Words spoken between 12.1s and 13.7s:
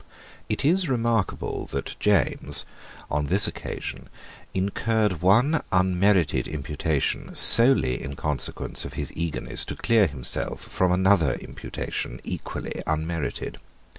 equally unmerited.